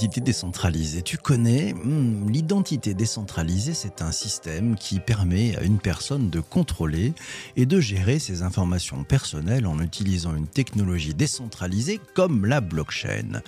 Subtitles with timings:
[0.00, 1.02] L'identité décentralisée.
[1.02, 7.12] Tu connais hmm, L'identité décentralisée, c'est un système qui permet à une personne de contrôler
[7.56, 13.42] et de gérer ses informations personnelles en utilisant une technologie décentralisée comme la blockchain.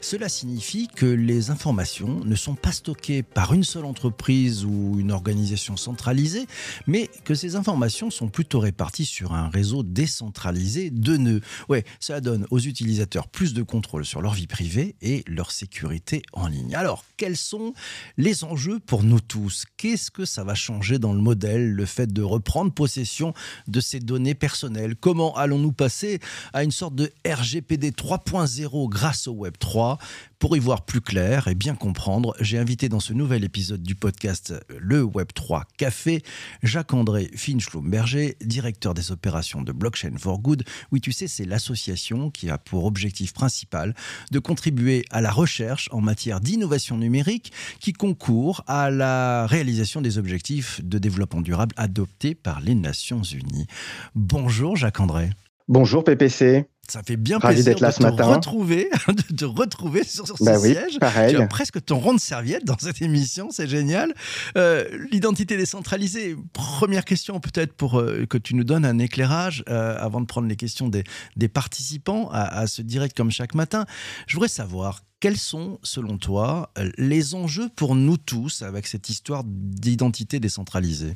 [0.00, 5.10] Cela signifie que les informations ne sont pas stockées par une seule entreprise ou une
[5.10, 6.46] organisation centralisée,
[6.86, 11.40] mais que ces informations sont plutôt réparties sur un réseau décentralisé de nœuds.
[11.68, 15.87] Ouais, ça donne aux utilisateurs plus de contrôle sur leur vie privée et leur sécurité
[16.32, 16.74] en ligne.
[16.74, 17.74] Alors, quels sont
[18.16, 19.64] les enjeux pour nous tous?
[19.76, 23.34] Qu'est-ce que ça va changer dans le modèle, le fait de reprendre possession
[23.66, 24.96] de ces données personnelles?
[24.96, 26.20] Comment allons-nous passer
[26.52, 29.98] à une sorte de RGPD 3.0 grâce au Web 3
[30.38, 33.94] pour y voir plus clair et bien comprendre, j'ai invité dans ce nouvel épisode du
[33.94, 36.22] podcast Le Web3 Café
[36.62, 40.62] Jacques-André Finch-Lumberger, directeur des opérations de Blockchain for Good.
[40.92, 43.94] Oui, tu sais, c'est l'association qui a pour objectif principal
[44.30, 50.18] de contribuer à la recherche en matière d'innovation numérique qui concourt à la réalisation des
[50.18, 53.66] objectifs de développement durable adoptés par les Nations Unies.
[54.14, 55.30] Bonjour Jacques-André.
[55.66, 56.66] Bonjour PPC.
[56.90, 60.98] Ça fait bien plaisir de te retrouver, de te retrouver sur, ce bah siège.
[60.98, 61.34] Pareil.
[61.34, 64.14] Tu as presque ton rond de serviette dans cette émission, c'est génial.
[64.56, 69.96] Euh, l'identité décentralisée, première question peut-être pour euh, que tu nous donnes un éclairage euh,
[69.98, 71.04] avant de prendre les questions des,
[71.36, 73.84] des participants à, à, ce direct comme chaque matin.
[74.26, 79.42] Je voudrais savoir quels sont, selon toi, les enjeux pour nous tous avec cette histoire
[79.44, 81.14] d'identité décentralisée?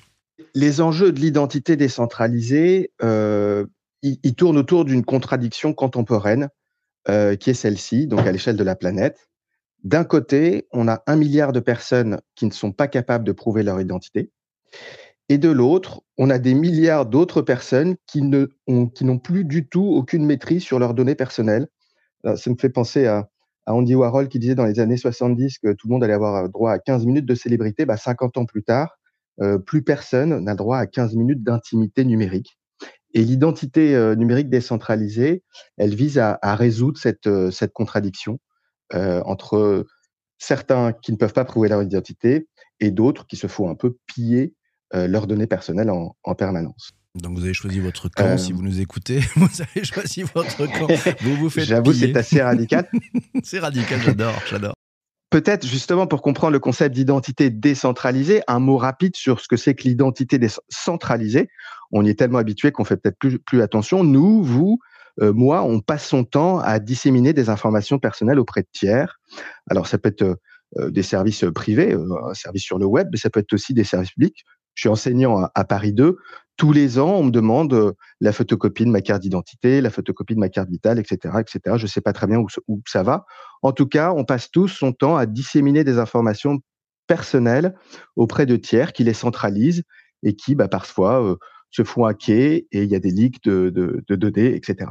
[0.55, 2.91] Les enjeux de l'identité décentralisée
[4.03, 6.49] il, tourne autour d'une contradiction contemporaine
[7.09, 9.29] euh, qui est celle-ci, donc à l'échelle de la planète.
[9.85, 13.63] D'un côté, on a un milliard de personnes qui ne sont pas capables de prouver
[13.63, 14.31] leur identité.
[15.29, 20.27] Et de l'autre, on a des milliards d'autres personnes qui n'ont plus du tout aucune
[20.27, 21.69] maîtrise sur leurs données personnelles.
[22.25, 23.29] ça me fait penser à,
[23.67, 26.73] Andy Warhol qui disait dans les années 70 que tout le monde allait avoir droit
[26.73, 27.87] à 15 minutes de célébrité.
[27.87, 28.99] Bah, 50 ans plus tard,
[29.41, 32.59] euh, plus personne n'a droit à 15 minutes d'intimité numérique.
[33.15, 35.43] Et l'identité euh, numérique décentralisée,
[35.77, 38.39] elle vise à, résoudre cette, euh, cette contradiction
[38.95, 39.87] euh, entre
[40.39, 42.49] certains qui ne peuvent pas prouver leur identité
[42.81, 44.55] et d'autres qui se font un peu piller
[44.95, 46.91] leurs données personnelles en, permanence.
[47.15, 50.87] Donc vous avez choisi votre camp, si vous nous écoutez, vous avez choisi votre camp.
[51.23, 52.87] Vous vous faites J'avoue, c'est assez radical.
[53.43, 54.75] c'est radical, j'adore, j'adore.
[55.31, 59.75] Peut-être justement pour comprendre le concept d'identité décentralisée, un mot rapide sur ce que c'est
[59.75, 61.49] que l'identité centralisée.
[61.93, 64.03] On y est tellement habitué qu'on fait peut-être plus, attention.
[64.05, 64.79] Nous, vous,
[65.21, 69.21] euh, moi, on passe son temps à disséminer des informations personnelles auprès de tiers.
[69.69, 70.39] Alors ça peut être
[70.79, 73.75] euh, des services privés, euh, un service sur le web, mais ça peut être aussi
[73.75, 74.45] des services publics.
[74.75, 76.17] Je suis enseignant à Paris 2
[76.57, 80.35] tous les ans, on me demande euh, la photocopie de ma carte d'identité, la photocopie
[80.35, 81.77] de ma carte vitale, etc., etc.
[81.77, 83.25] Je ne sais pas très bien où, ça va.
[83.63, 86.61] En tout cas, on passe tous son temps à disséminer des informations
[87.07, 87.75] personnelles
[88.17, 89.83] auprès de tiers qui les centralisent
[90.23, 91.37] et qui, bah, parfois, euh,
[91.73, 94.91] se font hacker et il y a des leaks de, de, données, etc.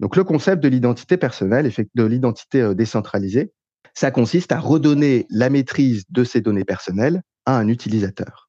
[0.00, 3.52] Donc, le concept de l'identité personnelle, de l'identité euh, décentralisée,
[3.94, 8.48] ça consiste à redonner la maîtrise de ces données personnelles à un utilisateur.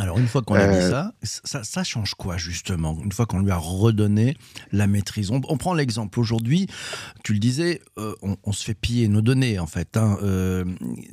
[0.00, 3.40] Alors une fois qu'on a dit euh, ça, ça, change quoi justement Une fois qu'on
[3.40, 4.36] lui a redonné
[4.72, 5.30] la maîtrise?
[5.30, 6.68] On, prend l'exemple aujourd'hui,
[7.22, 9.98] tu le disais, euh, on, se fait piller nos données en fait.
[9.98, 10.64] Hein, euh,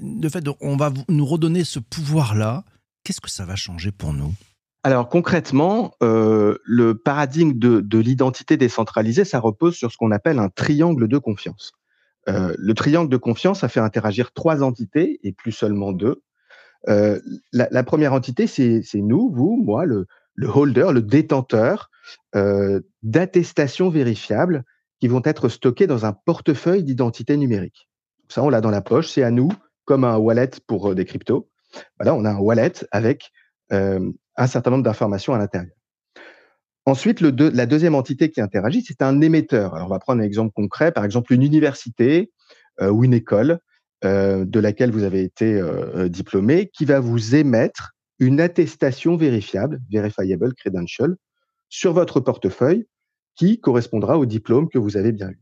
[0.02, 2.64] le fait on va nous redonner ce pouvoir-là,
[3.04, 4.34] qu'est-ce que ça va changer pour nous?
[4.88, 10.50] Alors concrètement, le paradigme de, de l'identité décentralisée, ça repose sur ce qu'on appelle un
[10.50, 11.74] triangle de confiance.
[12.28, 16.22] le triangle de confiance, ça fait interagir trois entités et plus seulement deux.
[16.90, 17.20] Euh,
[17.52, 20.08] la, première entité, c'est nous, vous, moi, le,
[20.42, 21.90] holder, le détenteur
[22.36, 24.64] euh, d'attestations vérifiables
[25.00, 27.90] qui vont être stockées dans un portefeuille d'identité numérique.
[28.30, 29.50] Ça, on l'a dans la poche, c'est à nous,
[29.86, 31.50] comme un wallet pour euh, des cryptos.
[32.00, 33.32] Voilà, on a un wallet avec
[34.38, 35.76] un certain nombre d'informations à l'intérieur.
[36.86, 39.76] Ensuite, la deuxième entité qui interagit, c'est un émetteur.
[39.76, 42.32] Alors, on va prendre un exemple concret, par exemple une université
[42.80, 43.60] ou une école
[44.06, 49.18] euh, de laquelle vous avez été euh, euh, diplômé, qui va vous émettre une attestation
[49.18, 51.16] vérifiable, verifiable credential,
[51.68, 52.86] sur votre portefeuille
[53.36, 55.42] qui correspondra au diplôme que vous avez bien eu.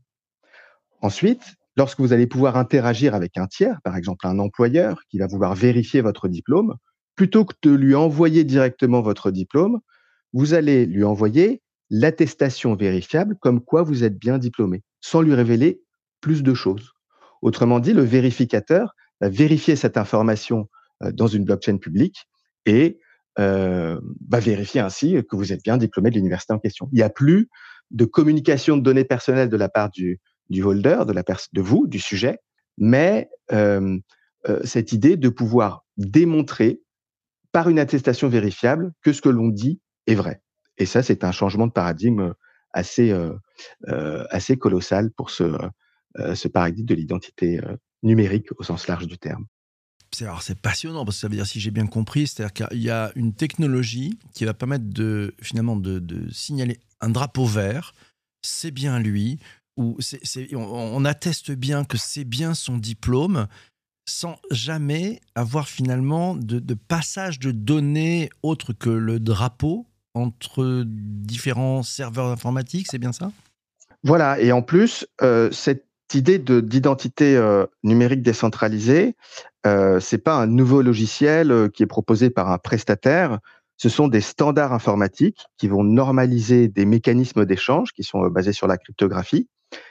[1.02, 1.42] Ensuite,
[1.76, 5.54] lorsque vous allez pouvoir interagir avec un tiers, par exemple un employeur qui va vouloir
[5.54, 6.76] vérifier votre diplôme,
[7.16, 9.80] plutôt que de lui envoyer directement votre diplôme,
[10.32, 15.80] vous allez lui envoyer l'attestation vérifiable comme quoi vous êtes bien diplômé, sans lui révéler
[16.20, 16.92] plus de choses.
[17.42, 20.68] Autrement dit, le vérificateur va vérifier cette information
[21.02, 22.26] euh, dans une blockchain publique
[22.66, 22.98] et
[23.38, 23.98] euh,
[24.28, 26.88] va vérifier ainsi que vous êtes bien diplômé de l'université en question.
[26.92, 27.48] Il n'y a plus
[27.90, 30.20] de communication de données personnelles de la part du,
[30.62, 32.38] holder, de, la de vous, du sujet,
[32.78, 33.30] mais
[34.64, 36.80] cette idée de pouvoir démontrer
[37.56, 40.42] par une attestation vérifiable que ce que l'on dit est vrai.
[40.76, 42.34] Et ça, c'est un changement de paradigme
[42.74, 43.18] assez,
[44.28, 45.56] assez colossal pour ce,
[46.34, 47.58] ce paradigme de l'identité
[48.02, 49.46] numérique au sens large du terme.
[50.20, 52.90] Alors c'est passionnant parce que ça veut dire si j'ai bien compris, c'est-à-dire qu'il y
[52.90, 57.94] a une technologie qui va permettre de finalement de, signaler un drapeau vert,
[58.42, 59.38] c'est bien lui,
[59.78, 59.96] ou
[60.52, 63.46] on, atteste bien que c'est bien son diplôme,
[64.06, 72.28] sans jamais avoir finalement de, passage de données autre que le drapeau entre différents serveurs
[72.28, 73.30] informatiques, c'est bien ça?
[74.02, 79.16] Voilà, et en plus, euh, cette idée d'identité euh, numérique décentralisée,
[79.66, 83.40] euh, c'est pas un nouveau logiciel euh, qui est proposé par un prestataire.
[83.76, 88.68] Ce sont des standards informatiques qui vont normaliser des mécanismes d'échange qui sont basés sur
[88.68, 89.48] la cryptographie.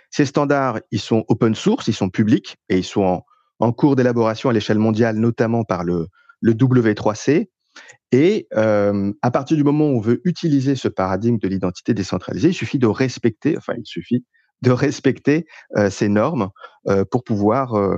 [0.10, 3.26] Ces standards, ils sont open source, ils sont publics et ils sont en,
[3.72, 6.08] cours d'élaboration à l'échelle mondiale, notamment par le,
[6.42, 7.50] le W3C.
[8.12, 12.54] Et à partir du moment où on veut utiliser ce paradigme de l'identité décentralisée, il
[12.54, 14.24] suffit de respecter, enfin il suffit
[14.62, 15.46] de respecter
[15.90, 16.50] ces normes
[17.12, 17.98] pour pouvoir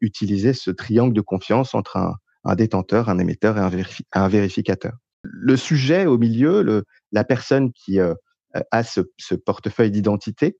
[0.00, 1.98] utiliser ce triangle de confiance entre
[2.44, 4.94] un, détenteur, un émetteur et un, vérificateur.
[5.22, 10.56] Le sujet au milieu, la personne qui a ce portefeuille d'identité,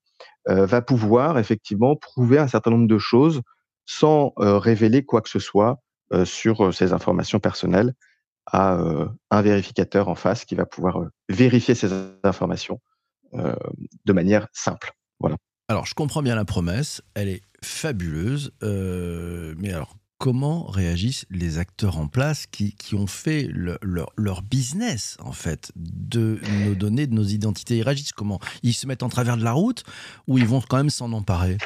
[0.46, 3.40] va pouvoir effectivement prouver un certain nombre de choses
[3.86, 5.82] sans révéler quoi que ce soit
[6.24, 7.94] sur ces informations personnelles
[8.46, 8.78] à
[9.30, 11.90] un vérificateur en face qui va pouvoir vérifier ces
[12.22, 12.80] informations
[13.32, 14.92] de manière simple.
[15.18, 15.36] Voilà.
[15.68, 21.98] Alors, je comprends bien la promesse, elle est fabuleuse, mais alors, comment réagissent les acteurs
[21.98, 27.24] en place qui, qui ont fait leur business, en fait, de nos données, de nos
[27.24, 27.78] identités?
[27.78, 28.40] Ils réagissent comment?
[28.62, 29.84] Ils se mettent en travers de la route
[30.26, 31.56] ou ils vont quand même s'en emparer?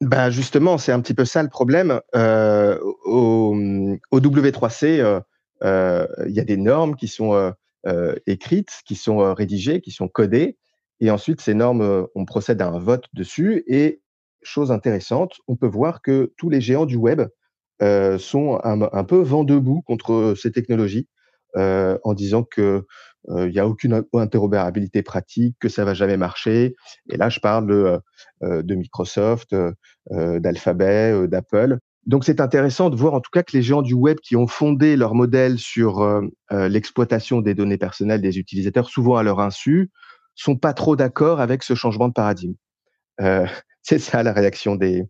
[0.00, 2.00] Bah justement, c'est un petit peu ça le problème.
[2.14, 3.54] au,
[4.10, 5.22] au, W3C,
[5.62, 7.54] il y a des normes qui sont
[8.26, 10.56] écrites, qui sont rédigées, qui sont codées.
[11.00, 13.64] Et ensuite, ces normes, on procède à un vote dessus.
[13.66, 14.00] Et
[14.42, 17.22] chose intéressante, on peut voir que tous les géants du web
[18.18, 21.08] sont un, peu vent debout contre ces technologies,
[21.56, 22.86] en disant que
[23.28, 26.74] il n'y a aucune interopérabilité pratique, que ça va jamais marcher.
[27.10, 28.00] Et là, je parle de,
[28.42, 29.54] de Microsoft,
[30.10, 34.18] d'Alphabet, d'Apple, donc c'est intéressant de voir en tout cas que les géants du web
[34.20, 39.16] qui ont fondé leur modèle sur euh, euh, l'exploitation des données personnelles des utilisateurs, souvent
[39.16, 39.90] à leur insu,
[40.34, 42.54] sont pas trop d'accord avec ce changement de paradigme.
[43.20, 43.46] Euh,
[43.82, 45.04] c'est ça la réaction des,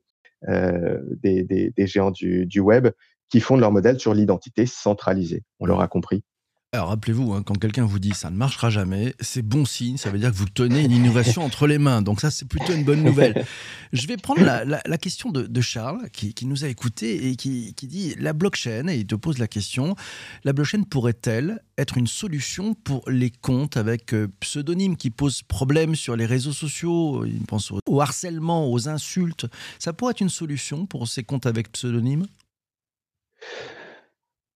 [1.78, 2.88] géants du, du web
[3.28, 5.44] qui fondent leur modèle sur l'identité centralisée.
[5.60, 6.24] On l'aura compris.
[6.72, 10.08] Alors rappelez-vous, hein, quand quelqu'un vous dit ça ne marchera jamais, c'est bon signe, ça
[10.10, 12.00] veut dire que vous tenez une innovation entre les mains.
[12.00, 13.44] Donc ça, c'est plutôt une bonne nouvelle.
[13.92, 18.32] Je vais prendre la, question de, Charles, qui, nous a écouté et qui, dit la
[18.32, 19.96] blockchain, et il te pose la question,
[20.44, 25.96] la blockchain pourrait-elle être une solution pour les comptes avec euh, pseudonymes qui posent problème
[25.96, 29.46] sur les réseaux sociaux Il pense au, harcèlement, aux insultes.
[29.80, 32.26] Ça pourrait être une solution pour ces comptes avec pseudonymes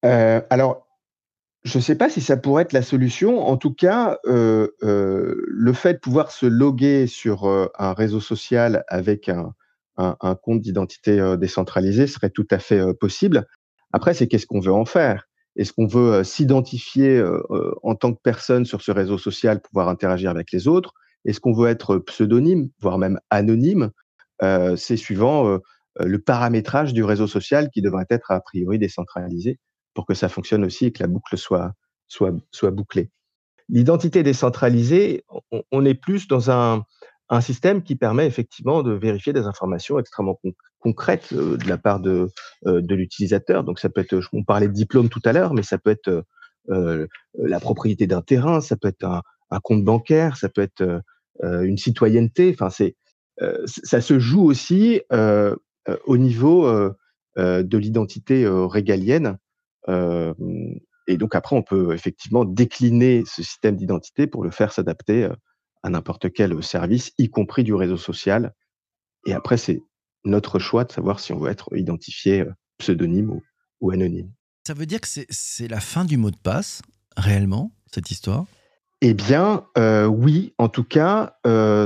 [0.04, 0.87] euh, alors,
[1.64, 3.40] je ne sais pas si ça pourrait être la solution.
[3.47, 8.21] En tout cas, euh, euh, le fait de pouvoir se loguer sur euh, un réseau
[8.21, 9.54] social avec un,
[9.97, 13.47] un, compte d'identité décentralisé serait tout à fait possible.
[13.92, 15.28] Après, c'est qu'est-ce qu'on veut en faire?
[15.56, 17.25] Est-ce qu'on veut s'identifier
[17.85, 20.94] en tant que personne sur ce réseau social, pouvoir interagir avec les autres?
[21.25, 23.92] Est-ce qu'on veut être pseudonyme, voire même anonyme?
[24.42, 25.61] C'est suivant
[26.00, 29.61] le paramétrage du réseau social qui devrait être a priori décentralisé
[29.94, 31.72] pour que ça fonctionne aussi et que la boucle soit,
[32.08, 33.10] soit, soit bouclée.
[33.68, 35.24] L'identité décentralisée,
[35.72, 36.84] on, est plus dans un,
[37.30, 40.38] un, système qui permet effectivement de vérifier des informations extrêmement
[40.80, 42.28] concrètes euh, de la part de,
[42.66, 43.64] euh, de l'utilisateur.
[43.64, 46.24] Donc ça peut être, on parlait de diplôme tout à l'heure, mais ça peut être
[46.68, 47.06] euh,
[47.38, 51.02] la propriété d'un terrain, ça peut être un, un, compte bancaire, ça peut être
[51.42, 52.54] une citoyenneté.
[52.54, 52.94] Enfin, c'est,
[53.66, 55.02] ça se joue aussi
[56.06, 56.70] au niveau
[57.36, 59.36] de l'identité régalienne
[59.88, 65.28] et donc après, on peut effectivement décliner ce système d'identité pour le faire s'adapter
[65.82, 68.54] à n'importe quel service, y compris du réseau social.
[69.26, 69.82] Et après, c'est
[70.24, 72.44] notre choix de savoir si on veut être identifié
[72.78, 73.38] pseudonyme
[73.80, 74.32] ou, anonyme.
[74.66, 76.80] Ça veut dire que c'est la fin du mot de passe,
[77.18, 78.46] réellement, cette histoire?
[79.02, 79.66] Eh bien,
[80.08, 81.36] oui, en tout cas,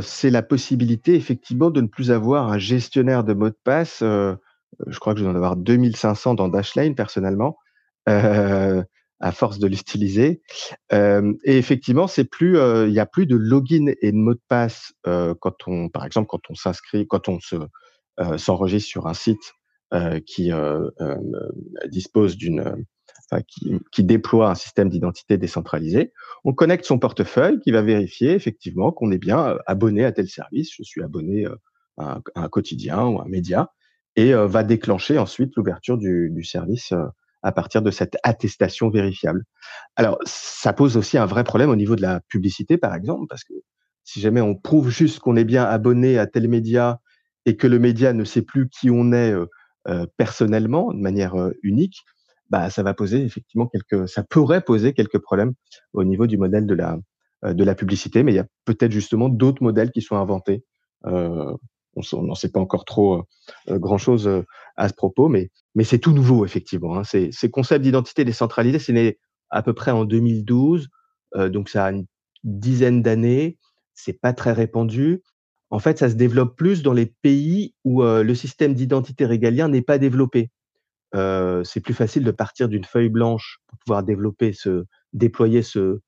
[0.03, 3.99] c'est la possibilité effectivement de ne plus avoir un gestionnaire de mots de passe.
[4.01, 7.57] je crois que je dois en avoir 2500 dans Dashlane personnellement.
[8.09, 8.83] Euh,
[9.21, 10.43] à force de l'utiliser.
[10.93, 14.35] Euh, et effectivement, c'est plus, euh, il n'y a plus de login et de mot
[14.35, 17.57] de passe quand on, par exemple, quand on s'inscrit, quand on se
[18.37, 19.55] s'enregistre sur un site
[20.25, 20.53] qui
[21.89, 22.87] dispose d'une
[23.91, 26.13] qui, déploie un système d'identité décentralisé.
[26.45, 30.71] On connecte son portefeuille qui va vérifier effectivement qu'on est bien abonné à tel service.
[30.77, 31.45] Je suis abonné
[31.97, 33.73] à un, quotidien ou un média
[34.15, 36.95] et va déclencher ensuite l'ouverture du, service
[37.43, 39.45] à partir de cette attestation vérifiable.
[39.97, 43.45] Alors, ça pose aussi un vrai problème au niveau de la publicité, par exemple, parce
[43.45, 43.55] que
[44.05, 47.01] si jamais on prouve juste qu'on est bien abonné à tel média
[47.47, 49.35] et que le média ne sait plus qui on est
[50.17, 52.05] personnellement, de manière unique,
[52.51, 55.55] bah, ça va poser effectivement quelques, ça pourrait poser quelques problèmes
[55.93, 56.99] au niveau du modèle de la,
[57.45, 60.65] euh, de la publicité, mais il y a peut-être justement d'autres modèles qui sont inventés.
[61.99, 63.25] Euh, on n'en sait pas encore trop
[63.69, 64.31] euh, grand chose
[64.77, 65.51] à ce propos, mais,
[65.85, 66.99] c'est tout nouveau effectivement.
[66.99, 67.05] Hein.
[67.05, 69.19] Ces, concepts d'identité décentralisée, c'est né
[69.51, 70.89] à peu près en 2012,
[71.37, 72.07] donc ça a une
[72.45, 73.59] dizaine d'années.
[73.95, 75.23] C'est pas très répandu.
[75.71, 79.83] En fait, ça se développe plus dans les pays où le système d'identité régalien n'est
[79.83, 80.51] pas développé
[81.13, 84.53] c'est plus facile de partir d'une feuille blanche pour pouvoir développer
[85.13, 86.01] déployer ce,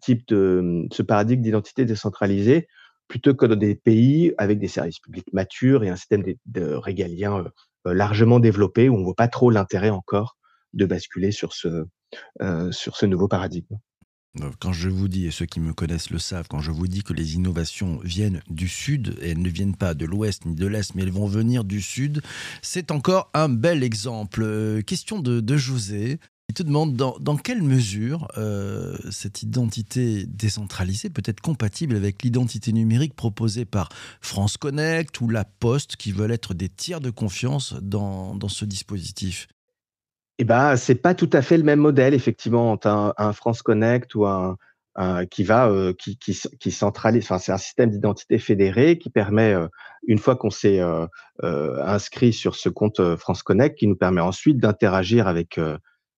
[0.00, 2.68] type de, ce paradigme d'identité décentralisée,
[3.08, 6.74] plutôt que dans des pays avec des services publics matures et un système de, de
[6.74, 7.44] régalien
[7.84, 10.36] largement développé où on voit pas trop l'intérêt encore
[10.72, 11.84] de basculer sur ce,
[12.70, 13.76] sur ce nouveau paradigme.
[14.58, 17.04] Quand je vous dis, et ceux qui me connaissent le savent, quand je vous dis
[17.04, 20.66] que les innovations viennent du Sud, et elles ne viennent pas de l'Ouest ni de
[20.66, 22.20] l'Est, mais elles vont venir du Sud,
[22.60, 24.42] c'est encore un bel exemple.
[24.42, 26.18] Euh, question de, José.
[26.50, 32.72] Il te demande dans, quelle mesure euh, cette identité décentralisée peut être compatible avec l'identité
[32.72, 33.88] numérique proposée par
[34.20, 39.48] France Connect ou La Poste qui veulent être des tiers de confiance dans ce dispositif?
[40.38, 44.26] Eh ben, c'est pas tout à fait le même modèle, effectivement, un, France Connect ou
[44.26, 44.56] un,
[45.30, 47.24] qui va, euh, qui, centralise.
[47.24, 49.66] Enfin, c'est un système d'identité fédéré qui permet, euh,
[50.06, 50.80] une fois qu'on s'est
[51.42, 55.58] inscrit sur ce compte France Connect, qui nous permet ensuite d'interagir avec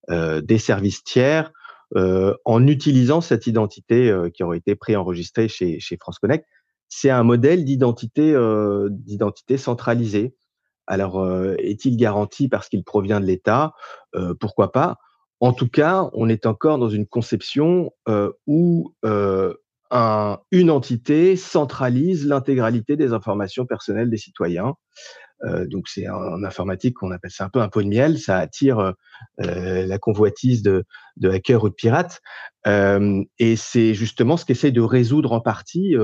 [0.09, 1.53] des services tiers
[1.95, 6.45] en utilisant cette identité qui aurait été préenregistrée chez, chez France Connect.
[6.89, 8.37] C'est un modèle d'identité
[9.57, 10.35] centralisée.
[10.87, 13.73] Alors, euh, est-il garanti parce qu'il provient de l'État?
[14.15, 14.99] Euh, Pourquoi pas?
[15.41, 18.95] En tout cas, on est encore dans une conception euh, où
[19.91, 24.75] une entité centralise l'intégralité des informations personnelles des citoyens.
[25.45, 28.19] donc, c'est en, informatique qu'on appelle ça un peu un pot de miel.
[28.19, 28.95] Ça attire
[29.39, 30.85] la convoitise de,
[31.17, 32.21] de, hackers ou de pirates.
[32.67, 35.95] et c'est justement ce qu'essaie de résoudre en partie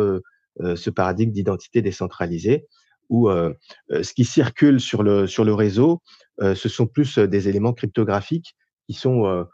[0.61, 2.67] ce paradigme d'identité décentralisée
[3.13, 3.53] où euh,
[3.93, 6.03] euh, ce qui circule sur le, sur le réseau,
[6.41, 8.57] euh, ce sont plus des éléments cryptographiques
[8.89, 9.47] qui sont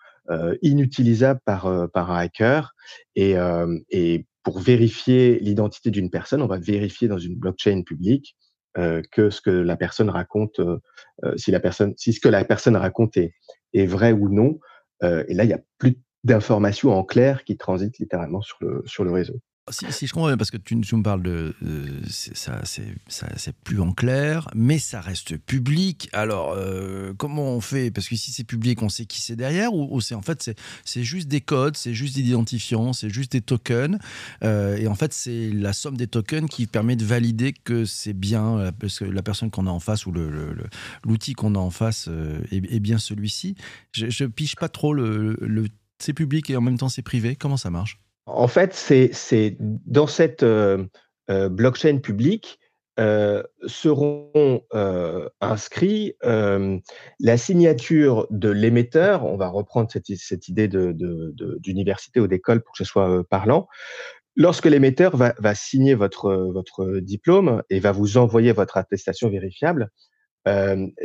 [0.62, 2.75] inutilisables par, par un hacker.
[3.16, 3.35] Et,
[3.90, 8.37] et pour vérifier l'identité d'une personne, on va vérifier dans une blockchain publique
[8.75, 10.61] que ce que la personne raconte,
[11.37, 13.32] si la personne, si ce que la personne raconte est,
[13.73, 14.58] est vrai ou non.
[15.02, 19.04] et là, il y a plus d'informations en clair qui transitent littéralement sur le, sur
[19.04, 19.40] le réseau.
[19.70, 21.54] Si, je comprends bien, parce que tu, me parles de.
[22.06, 26.08] ça, c'est plus en clair, mais ça reste public.
[26.12, 27.90] Alors, euh, comment on fait?
[27.90, 30.50] Parce que si c'est public, on sait qui c'est derrière, ou, c'est en fait,
[30.84, 33.98] c'est juste des codes, c'est juste des identifiants, c'est juste des tokens.
[34.42, 38.12] Euh, et en fait, c'est la somme des tokens qui permet de valider que c'est
[38.12, 40.12] bien euh, parce que la personne qu'on a en face ou
[41.04, 42.08] l'outil qu'on a en face
[42.50, 43.56] est, bien celui-ci.
[43.92, 45.37] Je, je pige pas trop le
[45.98, 47.37] c'est public et en même temps c'est privé.
[47.37, 47.98] Comment ça marche?
[48.28, 50.85] En fait, c'est dans cette euh,
[51.30, 52.58] euh, blockchain publique
[53.00, 54.62] euh, seront
[55.40, 59.25] inscrits la signature de l'émetteur.
[59.25, 63.68] On va reprendre cette, idée d'université ou d'école pour que ce soit parlant.
[64.37, 69.90] Lorsque l'émetteur va, signer votre, votre diplôme et va vous envoyer votre attestation vérifiable,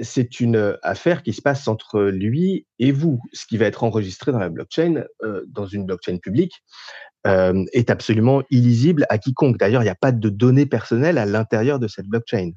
[0.02, 4.32] c'est une affaire qui se passe entre lui et vous, ce qui va être enregistré
[4.32, 5.06] dans la blockchain,
[5.48, 6.64] dans une blockchain publique,
[7.26, 9.58] est absolument illisible à quiconque.
[9.58, 12.52] D'ailleurs, il n'y a pas de données personnelles à l'intérieur de cette blockchain.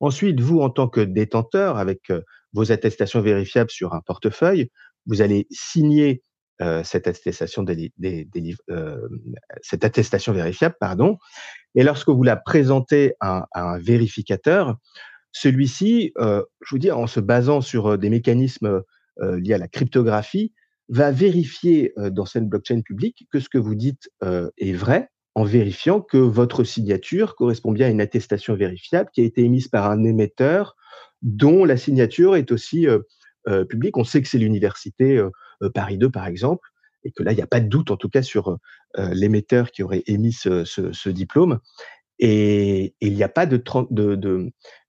[0.00, 2.12] Ensuite, vous, en tant que détenteur, avec
[2.52, 4.70] vos attestations vérifiables sur un portefeuille,
[5.06, 6.22] vous allez signer
[6.82, 7.64] cette attestation
[10.32, 11.18] vérifiable, pardon.
[11.74, 14.76] Et lorsque vous la présentez à un vérificateur,
[15.34, 18.82] celui-ci, euh, je vous dis, en se basant sur des mécanismes
[19.20, 20.52] liés à la cryptographie,
[20.88, 26.00] va vérifier dans cette blockchain publique que ce que vous dites est vrai en vérifiant
[26.00, 30.02] que votre signature correspond bien à une attestation vérifiable qui a été émise par un
[30.02, 30.74] émetteur
[31.22, 32.86] dont la signature est aussi
[33.68, 33.96] publique.
[33.96, 35.22] On sait que c'est l'université
[35.74, 36.68] Paris 2, par exemple,
[37.04, 38.58] et que là, il n'y a pas de doute, en tout cas, sur
[38.96, 41.60] l'émetteur qui aurait émis ce, diplôme.
[42.18, 43.62] Et, il n'y a pas de,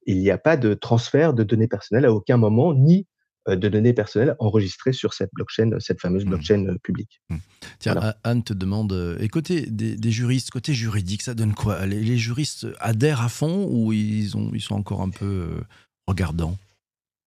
[0.06, 3.08] il n'y a pas de transfert de données personnelles à aucun moment, ni
[3.48, 6.30] euh, de données personnelles enregistrées sur cette blockchain, cette fameuse mmh.
[6.30, 7.22] blockchain euh, publique.
[7.30, 7.36] Mmh.
[7.78, 11.86] Tiens, Anne te demande, euh, et côté des, juristes, côté juridique, ça donne quoi?
[11.86, 15.62] Les, juristes adhèrent à fond ou ils, ont, ils sont encore un peu
[16.08, 16.58] regardants?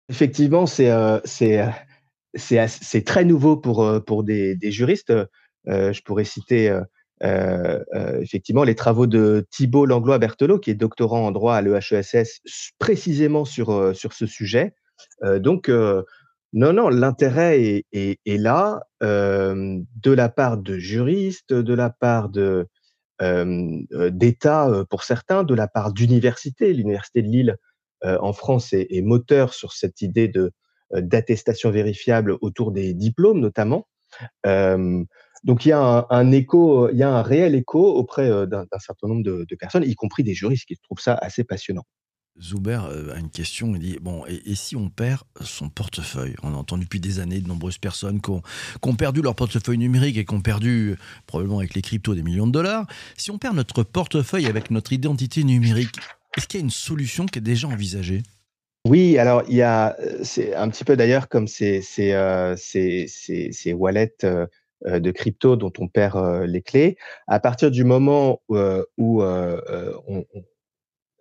[0.09, 0.91] Effectivement, c'est
[2.33, 5.13] c'est très nouveau pour, pour des, des juristes.
[5.65, 6.79] je pourrais citer
[7.21, 12.41] effectivement les travaux de Thibault Langlois-Berthelot, qui est doctorant en droit à l'EHESS,
[12.79, 14.73] précisément sur, sur ce sujet.
[15.23, 16.03] Euh, donc, euh,
[16.53, 22.67] non, non, l'intérêt est, là euh, de la part de juristes, de la part de
[23.19, 26.71] d'États pour certains, de la part d'universités.
[26.71, 27.57] L'université de Lille
[28.03, 30.31] en France est, moteur sur cette idée
[30.93, 33.87] d'attestation vérifiable autour des diplômes notamment.
[35.43, 39.07] Donc il y a un, écho, il y a un réel écho auprès d'un certain
[39.07, 41.83] nombre de, personnes, y compris des juristes qui trouvent ça assez passionnant.
[42.39, 42.79] Zuber
[43.13, 46.35] a une question, il dit, bon, et, si on perd son portefeuille?
[46.43, 50.17] On a entendu depuis des années de nombreuses personnes qui ont, perdu leur portefeuille numérique
[50.17, 52.85] et qui ont perdu, probablement avec les cryptos, des millions de dollars.
[53.17, 55.95] Si on perd notre portefeuille avec notre identité numérique,
[56.35, 58.21] est-ce qu'il y a une solution qui est déjà envisagée?
[58.89, 62.55] Oui, alors il y a, c'est un petit peu d'ailleurs comme ces, ces, euh,
[63.73, 64.47] wallets euh,
[64.85, 66.97] de crypto dont on perd les clés.
[67.27, 69.21] À partir du moment où,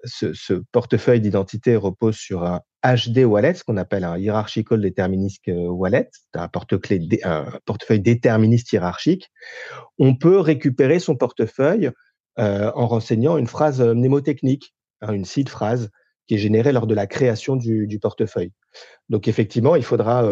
[0.06, 5.68] ce, portefeuille d'identité repose sur un HD wallet, ce qu'on appelle un hierarchical deterministic euh,
[5.68, 9.30] wallet, un, portefeuille déterministe hiérarchique.
[9.98, 11.90] On peut récupérer son portefeuille
[12.38, 15.90] euh, en renseignant une phrase euh, mnémotechnique, hein, une seed phrase
[16.26, 18.52] qui est générée lors de la création du, portefeuille.
[19.08, 20.28] Donc effectivement, il faudra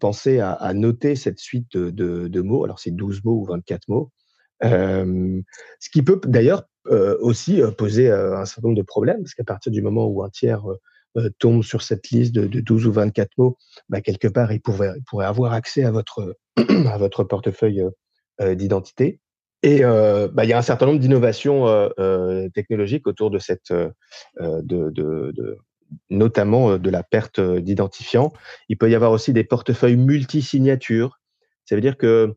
[0.00, 2.64] penser à, noter cette suite de, mots.
[2.64, 4.10] Alors c'est 12 mots ou 24 mots.
[4.62, 9.34] ce qui peut d'ailleurs euh, aussi euh, poser euh, un certain nombre de problèmes, parce
[9.34, 10.64] qu'à partir du moment où un tiers
[11.38, 15.52] tombe sur cette liste de, 12 ou 24 mots, bah, quelque part, il pourrait, avoir
[15.52, 16.36] accès à votre
[17.28, 17.82] portefeuille
[18.40, 19.20] d'identité.
[19.62, 21.66] Et bah, il y a un certain nombre d'innovations
[22.54, 23.72] technologiques autour de cette,
[26.10, 28.32] notamment de la perte d'identifiant.
[28.68, 31.18] Il peut y avoir aussi des portefeuilles multisignatures.
[31.64, 32.36] Ça veut dire que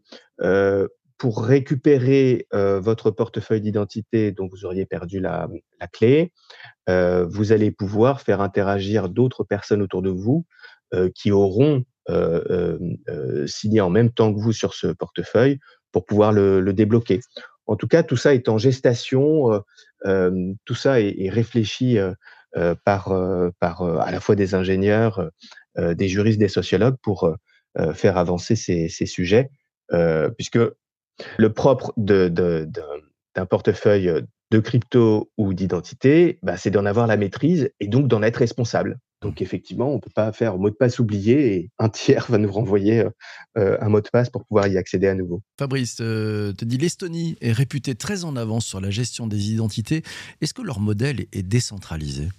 [1.22, 5.48] pour récupérer euh, votre portefeuille d'identité dont vous auriez perdu la,
[5.94, 6.34] clé,
[6.90, 10.48] euh, vous allez pouvoir faire interagir d'autres personnes autour de vous
[10.96, 11.86] euh, qui auront
[13.46, 15.60] signé en même temps que vous sur ce portefeuille
[15.92, 17.20] pour pouvoir le, débloquer.
[17.68, 19.64] En tout cas, tout ça est en gestation,
[20.04, 21.98] tout ça est, réfléchi
[22.84, 23.14] par,
[23.60, 25.30] par à la fois des ingénieurs,
[25.78, 27.34] des juristes, des sociologues pour
[27.94, 29.50] faire avancer ces, ces sujets,
[30.38, 30.60] puisque
[31.38, 37.88] le propre d'un portefeuille de crypto ou d'identité, bah, c'est d'en avoir la maîtrise et
[37.88, 39.00] donc d'en être responsable.
[39.22, 42.38] Donc effectivement, on ne peut pas faire mot de passe oublié et un tiers va
[42.38, 43.04] nous renvoyer
[43.58, 45.42] euh, un mot de passe pour pouvoir y accéder à nouveau.
[45.60, 50.04] Fabrice, euh, te dit l'Estonie est réputée très en avance sur la gestion des identités.
[50.42, 52.30] Est-ce que leur modèle est décentralisé?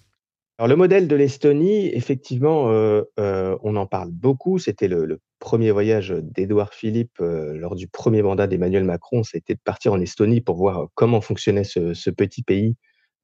[0.62, 4.61] Alors le modèle de l'Estonie, effectivement, euh, euh, on en parle beaucoup.
[4.61, 9.25] C'était le, premier voyage d'Édouard Philippe euh, lors du premier mandat d'Emmanuel Macron.
[9.25, 12.77] C'était de partir en Estonie pour voir comment fonctionnait ce, petit pays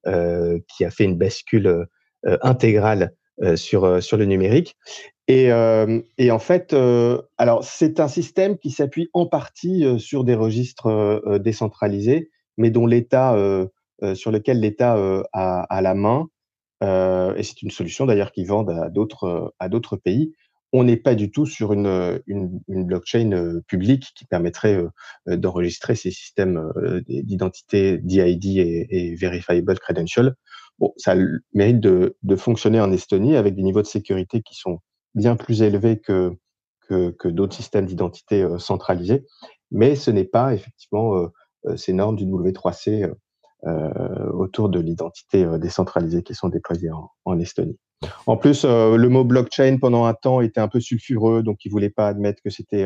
[0.03, 1.87] qui a fait une bascule
[2.23, 3.13] intégrale
[3.55, 4.75] sur, sur le numérique.
[5.27, 6.75] Et, en fait,
[7.37, 13.35] alors c'est un système qui s'appuie en partie sur des registres décentralisés, mais dont l'État,
[14.15, 14.97] sur lequel l'État
[15.33, 16.27] a, a, la main.
[16.83, 20.33] Euh, et c'est une solution d'ailleurs qu'ils vendent à d'autres à d'autres pays.
[20.71, 24.75] On n'est pas du tout sur une, une, une blockchain euh, publique qui permettrait
[25.27, 26.71] euh, d'enregistrer ces systèmes
[27.07, 30.35] d'identité DID et, et, Verifiable Credential.
[30.77, 31.15] Bon, ça
[31.53, 34.79] mérite de, de, fonctionner en Estonie avec des niveaux de sécurité qui sont
[35.15, 36.31] bien plus élevés que,
[36.87, 39.25] que, que d'autres systèmes d'identité centralisés,
[39.71, 41.29] mais ce n'est pas effectivement
[41.75, 43.11] ces normes du W3C
[43.65, 46.91] euh, autour de l'identité euh, décentralisée qui sont déployées
[47.25, 47.77] en, Estonie.
[48.27, 51.69] En plus, euh, le mot blockchain pendant un temps était un peu sulfureux, donc ils
[51.69, 52.85] voulaient pas admettre que c'était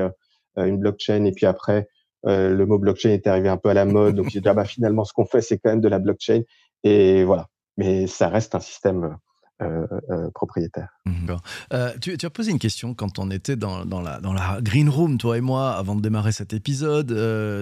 [0.58, 1.26] une blockchain.
[1.26, 1.88] Et puis après,
[2.24, 4.66] le mot blockchain est arrivé un peu à la mode, donc j'ai dit ah bah
[4.66, 6.42] finalement ce qu'on fait c'est quand même de la blockchain.
[6.84, 7.48] Et voilà,
[7.78, 9.18] mais ça reste un système
[9.62, 10.88] euh, euh, propriétaire.
[11.06, 11.36] Mmh,
[11.74, 15.20] euh, tu, as posé une question quand on était dans, la, dans, la, green room,
[15.20, 17.10] toi et moi, avant de démarrer cet épisode.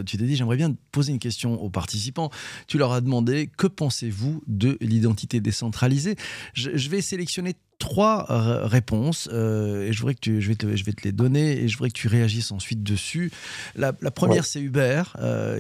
[0.06, 2.32] tu t'es dit, j'aimerais bien poser une question aux participants.
[2.68, 6.16] Tu leur as demandé, que pensez-vous de l'identité décentralisée?
[6.54, 8.26] Je, vais sélectionner trois
[8.66, 11.68] réponses et je, voudrais que tu, je, vais te, je vais te les donner et
[11.68, 13.32] je voudrais que tu réagisses ensuite dessus.
[13.76, 15.18] La, première, c'est Hubert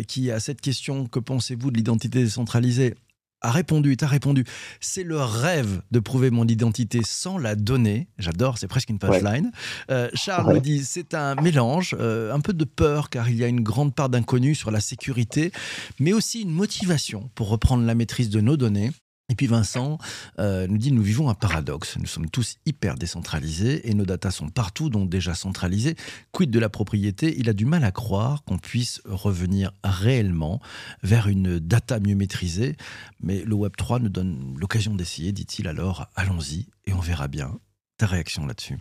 [0.07, 2.95] qui a cette question, que pensez-vous de l'identité décentralisée?
[3.41, 4.45] A répondu, t'a répondu.
[4.79, 8.07] C'est le rêve de prouver mon identité sans la donner.
[8.17, 9.51] J'adore, c'est presque une punchline.
[9.89, 13.43] Euh, Charles me dit c'est un mélange, euh, un peu de peur car il y
[13.43, 15.51] a une grande part d'inconnu sur la sécurité,
[15.99, 18.91] mais aussi une motivation pour reprendre la maîtrise de nos données.
[19.31, 19.97] Et puis Vincent
[20.39, 21.97] euh, nous dit, nous vivons un paradoxe.
[21.97, 25.95] Nous sommes tous hyper décentralisés et nos datas sont partout, donc déjà centralisées.
[26.33, 27.33] Quid de la propriété?
[27.37, 30.59] Il a du mal à croire qu'on puisse revenir réellement
[31.01, 32.75] vers une data mieux maîtrisée.
[33.21, 36.07] Mais le Web3 nous donne l'occasion d'essayer, dit-il alors.
[36.17, 37.57] Allons-y et on verra bien.
[37.97, 38.79] Ta réaction là-dessus?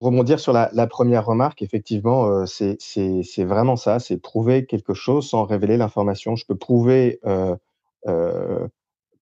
[0.00, 5.44] Rebondir sur la, première remarque, effectivement, euh, c'est vraiment ça, c'est prouver quelque chose sans
[5.44, 6.34] révéler l'information.
[6.34, 7.20] Je peux prouver...
[7.26, 7.56] Euh,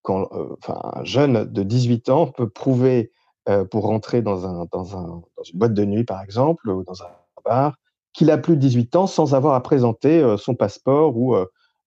[0.05, 3.11] quand euh, un jeune de 18 ans peut prouver
[3.49, 6.85] euh, pour rentrer dans, un, dans, un, dans, une boîte de nuit, par exemple, ou
[6.85, 7.09] dans un
[7.45, 7.77] bar,
[8.13, 11.35] qu'il a plus de 18 ans sans avoir à présenter euh, son passeport ou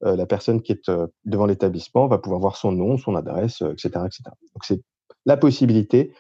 [0.02, 0.92] la personne qui est
[1.26, 4.24] devant l'établissement va pouvoir voir son nom, son adresse, etc., etc.
[4.54, 4.80] Donc c'est
[5.26, 6.14] la possibilité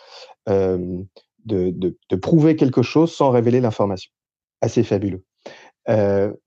[0.47, 1.05] de,
[2.19, 4.11] prouver quelque chose sans révéler l'information.
[4.61, 5.23] Assez fabuleux.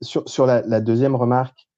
[0.01, 1.69] sur, la, deuxième remarque,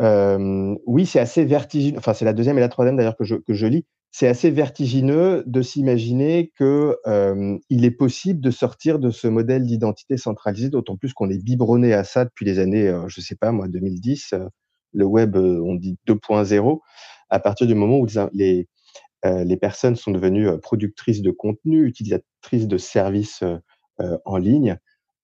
[0.00, 1.98] euh, oui, c'est assez vertigineux.
[1.98, 3.84] Enfin, c'est la deuxième et la troisième d'ailleurs que je, que je lis.
[4.10, 9.66] C'est assez vertigineux de s'imaginer que euh, il est possible de sortir de ce modèle
[9.66, 13.36] d'identité centralisée, d'autant plus qu'on est biberonné à ça depuis les années, euh, je sais
[13.36, 14.32] pas moi, 2010.
[14.32, 14.46] Euh,
[14.94, 16.80] le web, euh, on dit 2.0.
[17.28, 18.68] À partir du moment où les
[19.24, 23.42] les personnes sont devenues productrices de contenu, utilisatrices de services
[24.24, 24.78] en ligne,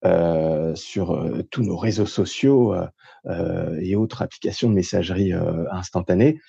[0.07, 5.33] euh, sur euh, tous nos réseaux sociaux euh, et autres applications de messagerie
[5.71, 6.41] instantanée.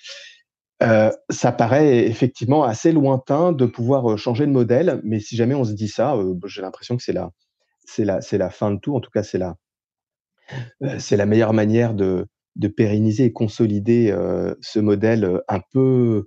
[1.30, 5.72] ça paraît effectivement assez lointain de pouvoir changer de modèle, mais si jamais on se
[5.72, 6.14] dit ça,
[6.44, 7.30] j'ai l'impression que c'est la,
[7.86, 8.94] c'est la, c'est la fin de tout.
[8.94, 9.56] En tout cas, c'est la,
[10.98, 12.26] c'est la meilleure manière de,
[12.76, 14.14] pérenniser et consolider
[14.60, 16.26] ce modèle un peu,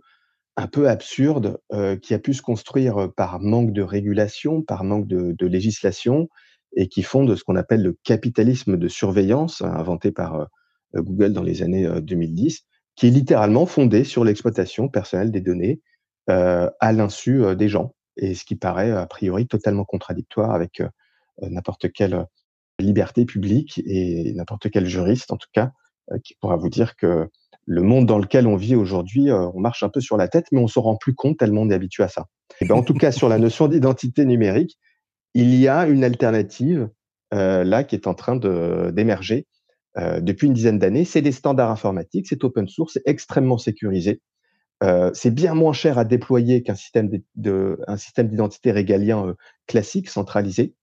[0.58, 1.60] un peu absurde
[2.02, 6.28] qui a pu se construire par manque de régulation, par manque de législation,
[6.80, 10.46] et qui fonde ce qu'on appelle le capitalisme de surveillance, inventé par euh,
[10.96, 12.65] euh, Google dans les années 2010, euh,
[12.96, 15.82] qui est littéralement fondé sur l'exploitation personnelle des données
[16.28, 20.80] à l'insu des gens, et ce qui paraît a priori totalement contradictoire avec
[21.42, 22.28] n'importe quelle
[22.78, 25.72] liberté publique et n'importe quel juriste, en tout cas,
[26.24, 27.28] qui pourra vous dire que
[27.65, 30.60] le monde dans lequel on vit aujourd'hui, on marche un peu sur la tête, mais
[30.60, 32.26] on s'en rend plus compte tellement on est habitué à ça.
[32.62, 34.78] Et ben, en tout cas, sur la notion d'identité numérique,
[35.34, 36.89] il y a une alternative
[37.34, 39.48] euh, là qui est en train d'émerger
[39.98, 41.06] euh, depuis une dizaine d'années.
[41.06, 44.22] C'est des standards informatiques, c'est open source, c'est extrêmement sécurisé.
[44.82, 49.36] Euh, c'est bien moins cher à déployer qu'un système d'identité régalien
[49.68, 50.76] classique centralisé,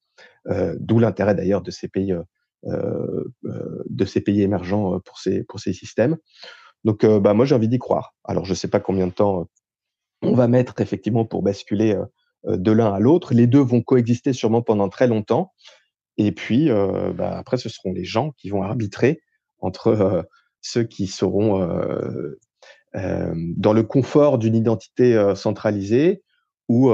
[0.79, 2.15] d'où l'intérêt d'ailleurs de ces pays
[2.65, 6.17] de ces pays émergents pour ces pour ces systèmes.
[6.85, 8.15] Donc, bah moi j'ai envie d'y croire.
[8.25, 9.49] Alors je ne sais pas combien de temps
[10.23, 12.05] on va mettre effectivement pour basculer euh,
[12.47, 13.35] de l'un à l'autre.
[13.35, 15.53] Les deux vont coexister sûrement pendant très longtemps.
[16.17, 19.21] Et puis, euh, bah, après, ce seront les gens qui vont arbitrer
[19.59, 20.23] entre euh,
[20.61, 21.69] ceux qui seront
[22.95, 26.23] dans le confort d'une identité centralisée
[26.69, 26.91] ou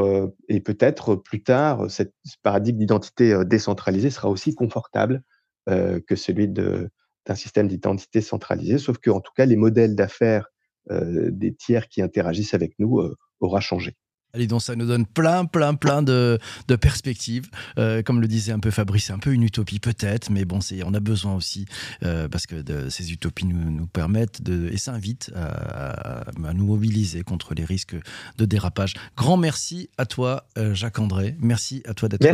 [0.48, 2.02] et peut-être plus tard, ce
[2.42, 5.22] paradigme d'identité décentralisée sera aussi confortable
[5.66, 10.48] que celui d'un système d'identité centralisé, sauf que en tout cas, les modèles d'affaires
[10.90, 13.00] des tiers qui interagissent avec nous
[13.40, 13.96] aura changé.
[14.34, 17.50] Allez, donc ça nous donne plein, plein, plein de, de perspectives.
[17.76, 20.62] Euh, comme le disait un peu Fabrice, c'est un peu une utopie peut-être, mais bon,
[20.62, 21.66] c'est, on a besoin aussi,
[22.02, 26.64] euh, parce que de, ces utopies nous, nous permettent de, et s'invitent à, à, nous
[26.64, 27.94] mobiliser contre les risques
[28.38, 28.94] de dérapage.
[29.18, 31.36] Grand merci à toi, euh, Jacques-André.
[31.38, 32.24] Merci à toi d'être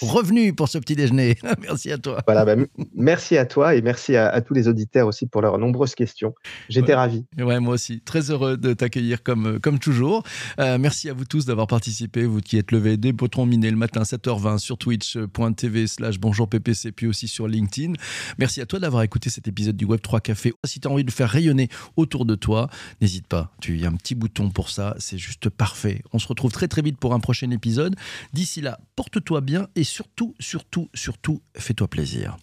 [0.00, 1.38] revenu pour ce petit déjeuner.
[1.60, 2.22] merci à toi.
[2.24, 2.54] Voilà, bah,
[2.94, 6.36] merci à toi et merci à, à, tous les auditeurs aussi pour leurs nombreuses questions.
[6.68, 7.24] J'étais ravi.
[7.36, 8.00] Ouais, moi aussi.
[8.00, 10.22] Très heureux de t'accueillir comme, comme toujours.
[10.56, 14.02] merci à vous tous d'avoir participé, vous qui êtes levé des boutons minés le matin
[14.02, 17.94] 7h20 sur twitch.tv slash bonjour PPC, puis aussi sur LinkedIn.
[18.38, 20.52] Merci à toi d'avoir écouté cet épisode du Web 3 Café.
[20.64, 22.68] Si tu as envie de faire rayonner autour de toi,
[23.00, 26.02] n'hésite pas, tu as un petit bouton pour ça, c'est juste parfait.
[26.12, 27.96] On se retrouve très très vite pour un prochain épisode.
[28.32, 32.36] D'ici là, porte-toi bien et surtout, surtout, surtout, fais-toi plaisir.